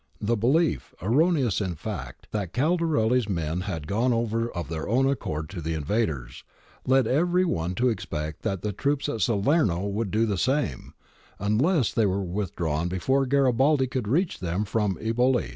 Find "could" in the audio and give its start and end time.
13.85-14.07